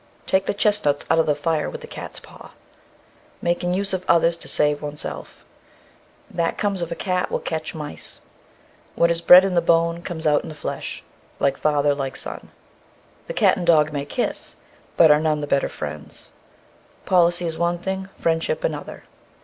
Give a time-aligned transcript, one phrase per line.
[0.25, 2.53] Take the chestnuts out of the fire with the cat's paw.
[3.39, 5.45] Making use of others to save oneself.
[6.27, 8.21] That comes of a cat will catch mice.
[8.95, 11.03] What is bred in the bone comes out in the flesh.
[11.39, 12.49] Like father, like son.
[13.27, 14.55] The cat and dog may kiss,
[14.97, 16.31] but are none the better friends.
[17.05, 19.03] Policy is one thing, friendship another.